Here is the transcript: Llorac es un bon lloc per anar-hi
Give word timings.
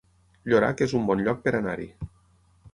Llorac 0.53 0.81
es 0.85 0.95
un 1.01 1.05
bon 1.11 1.23
lloc 1.27 1.45
per 1.45 1.55
anar-hi 1.61 1.89